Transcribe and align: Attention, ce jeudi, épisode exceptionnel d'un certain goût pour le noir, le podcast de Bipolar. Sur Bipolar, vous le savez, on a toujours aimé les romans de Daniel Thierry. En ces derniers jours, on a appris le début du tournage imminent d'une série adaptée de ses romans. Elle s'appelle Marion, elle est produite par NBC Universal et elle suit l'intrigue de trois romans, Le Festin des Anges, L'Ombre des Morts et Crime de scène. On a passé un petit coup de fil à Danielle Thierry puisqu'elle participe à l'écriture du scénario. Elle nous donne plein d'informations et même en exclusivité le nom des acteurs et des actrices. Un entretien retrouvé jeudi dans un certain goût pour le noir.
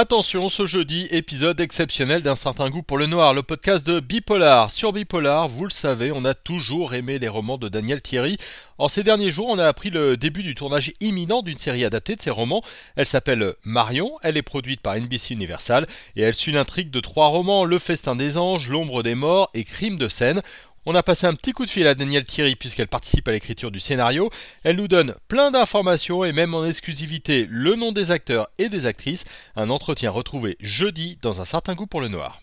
Attention, 0.00 0.48
ce 0.48 0.64
jeudi, 0.64 1.08
épisode 1.10 1.58
exceptionnel 1.58 2.22
d'un 2.22 2.36
certain 2.36 2.70
goût 2.70 2.84
pour 2.84 2.98
le 2.98 3.06
noir, 3.06 3.34
le 3.34 3.42
podcast 3.42 3.84
de 3.84 3.98
Bipolar. 3.98 4.70
Sur 4.70 4.92
Bipolar, 4.92 5.48
vous 5.48 5.64
le 5.64 5.70
savez, 5.70 6.12
on 6.12 6.24
a 6.24 6.34
toujours 6.34 6.94
aimé 6.94 7.18
les 7.18 7.26
romans 7.26 7.58
de 7.58 7.68
Daniel 7.68 8.00
Thierry. 8.00 8.36
En 8.78 8.86
ces 8.86 9.02
derniers 9.02 9.32
jours, 9.32 9.48
on 9.48 9.58
a 9.58 9.66
appris 9.66 9.90
le 9.90 10.16
début 10.16 10.44
du 10.44 10.54
tournage 10.54 10.92
imminent 11.00 11.42
d'une 11.42 11.58
série 11.58 11.84
adaptée 11.84 12.14
de 12.14 12.22
ses 12.22 12.30
romans. 12.30 12.62
Elle 12.94 13.08
s'appelle 13.08 13.54
Marion, 13.64 14.12
elle 14.22 14.36
est 14.36 14.42
produite 14.42 14.82
par 14.82 14.94
NBC 14.94 15.34
Universal 15.34 15.88
et 16.14 16.22
elle 16.22 16.34
suit 16.34 16.52
l'intrigue 16.52 16.92
de 16.92 17.00
trois 17.00 17.26
romans, 17.26 17.64
Le 17.64 17.80
Festin 17.80 18.14
des 18.14 18.38
Anges, 18.38 18.68
L'Ombre 18.68 19.02
des 19.02 19.16
Morts 19.16 19.50
et 19.52 19.64
Crime 19.64 19.98
de 19.98 20.06
scène. 20.06 20.42
On 20.86 20.94
a 20.94 21.02
passé 21.02 21.26
un 21.26 21.34
petit 21.34 21.52
coup 21.52 21.64
de 21.64 21.70
fil 21.70 21.86
à 21.86 21.94
Danielle 21.94 22.24
Thierry 22.24 22.56
puisqu'elle 22.56 22.88
participe 22.88 23.28
à 23.28 23.32
l'écriture 23.32 23.70
du 23.70 23.80
scénario. 23.80 24.30
Elle 24.64 24.76
nous 24.76 24.88
donne 24.88 25.14
plein 25.28 25.50
d'informations 25.50 26.24
et 26.24 26.32
même 26.32 26.54
en 26.54 26.64
exclusivité 26.64 27.46
le 27.50 27.74
nom 27.74 27.92
des 27.92 28.10
acteurs 28.10 28.48
et 28.58 28.68
des 28.68 28.86
actrices. 28.86 29.24
Un 29.56 29.70
entretien 29.70 30.10
retrouvé 30.10 30.56
jeudi 30.60 31.18
dans 31.20 31.40
un 31.40 31.44
certain 31.44 31.74
goût 31.74 31.86
pour 31.86 32.00
le 32.00 32.08
noir. 32.08 32.40